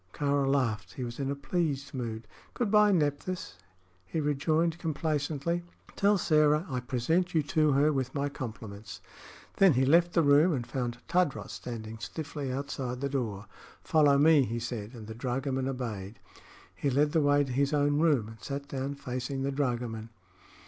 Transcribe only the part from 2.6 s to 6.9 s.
by, Nephthys," he rejoined, complacently. "Tell Sĕra I